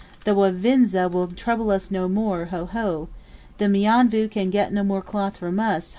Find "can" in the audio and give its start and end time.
4.31-4.49